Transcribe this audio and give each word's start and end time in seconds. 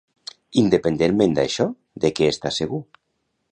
Independentment 0.61 1.37
d'això, 1.39 1.69
de 2.05 2.13
què 2.21 2.33
està 2.35 2.55
segur? 2.59 2.83